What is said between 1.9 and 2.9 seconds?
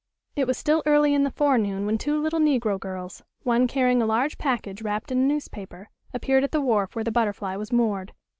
two little negro